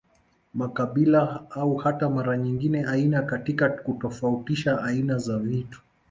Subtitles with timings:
[0.53, 5.81] Mkabila au hata mara nyingine aina katika kutofautisha aina za vitu